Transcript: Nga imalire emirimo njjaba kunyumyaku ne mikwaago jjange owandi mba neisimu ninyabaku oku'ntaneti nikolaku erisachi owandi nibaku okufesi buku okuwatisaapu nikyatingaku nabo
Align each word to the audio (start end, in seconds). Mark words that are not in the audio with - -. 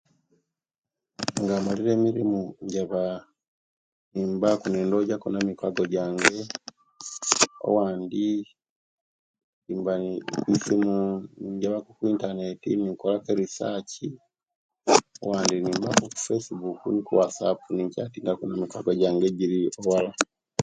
Nga 1.41 1.55
imalire 1.59 1.91
emirimo 1.97 2.39
njjaba 4.23 4.51
kunyumyaku 4.61 5.27
ne 5.29 5.39
mikwaago 5.47 5.83
jjange 5.91 6.37
owandi 7.67 8.25
mba 9.79 9.93
neisimu 10.01 10.95
ninyabaku 11.41 11.89
oku'ntaneti 11.91 12.69
nikolaku 12.77 13.27
erisachi 13.33 14.07
owandi 15.23 15.55
nibaku 15.59 16.01
okufesi 16.05 16.51
buku 16.61 16.85
okuwatisaapu 16.99 17.67
nikyatingaku 17.71 18.43
nabo 18.47 20.11